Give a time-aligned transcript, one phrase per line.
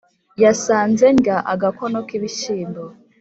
[0.43, 2.83] yasanze ndya agakono k’ibishyimbo,